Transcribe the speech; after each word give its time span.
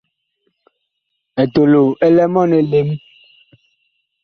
Etolo 1.43 1.81
ɛ 2.05 2.07
lɛ 2.15 2.23
mɔɔn 2.33 2.51
elem. 2.59 2.89